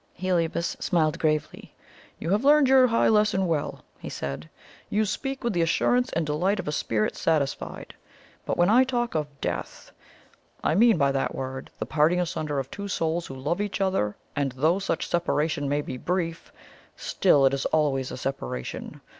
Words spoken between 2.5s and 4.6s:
your high lesson well," he said.